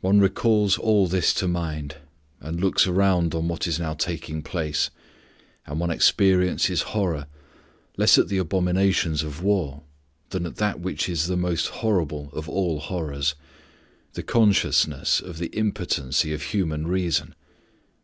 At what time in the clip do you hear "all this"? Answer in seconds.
0.76-1.32